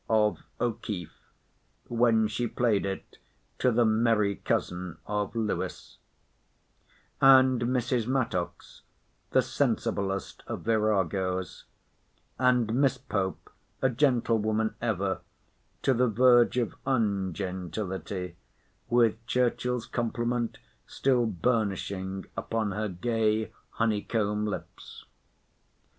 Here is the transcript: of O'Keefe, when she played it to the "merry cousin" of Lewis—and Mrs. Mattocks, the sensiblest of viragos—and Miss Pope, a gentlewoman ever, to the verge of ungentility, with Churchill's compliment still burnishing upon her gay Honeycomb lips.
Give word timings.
of 0.09 0.41
O'Keefe, 0.59 1.19
when 1.87 2.27
she 2.27 2.47
played 2.47 2.87
it 2.87 3.19
to 3.59 3.71
the 3.71 3.85
"merry 3.85 4.37
cousin" 4.37 4.97
of 5.05 5.35
Lewis—and 5.35 6.01
Mrs. 7.61 8.07
Mattocks, 8.07 8.81
the 9.29 9.43
sensiblest 9.43 10.41
of 10.47 10.63
viragos—and 10.63 12.73
Miss 12.73 12.97
Pope, 12.97 13.51
a 13.83 13.91
gentlewoman 13.91 14.73
ever, 14.81 15.21
to 15.83 15.93
the 15.93 16.07
verge 16.07 16.57
of 16.57 16.73
ungentility, 16.83 18.37
with 18.89 19.23
Churchill's 19.27 19.85
compliment 19.85 20.57
still 20.87 21.27
burnishing 21.27 22.25
upon 22.35 22.71
her 22.71 22.89
gay 22.89 23.51
Honeycomb 23.73 24.47
lips. 24.47 25.05